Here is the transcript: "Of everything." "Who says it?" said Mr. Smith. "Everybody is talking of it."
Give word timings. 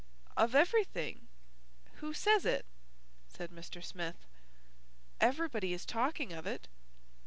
"Of 0.35 0.55
everything." 0.55 1.27
"Who 1.97 2.11
says 2.15 2.43
it?" 2.43 2.65
said 3.29 3.51
Mr. 3.51 3.83
Smith. 3.83 4.25
"Everybody 5.19 5.73
is 5.73 5.85
talking 5.85 6.33
of 6.33 6.47
it." 6.47 6.67